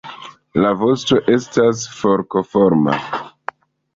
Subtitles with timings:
[0.63, 2.95] La vosto estas forkoforma.